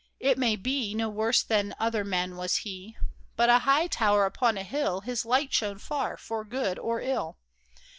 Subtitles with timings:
[0.19, 2.97] It may be No worse than other men was he;
[3.35, 7.37] But— a high tower upon a hill^— His light shone far for good or ill